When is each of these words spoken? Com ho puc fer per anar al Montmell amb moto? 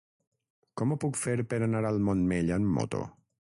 Com 0.81 0.93
ho 0.93 0.97
puc 1.03 1.19
fer 1.25 1.35
per 1.53 1.61
anar 1.67 1.83
al 1.91 2.01
Montmell 2.09 2.53
amb 2.59 2.75
moto? 2.81 3.07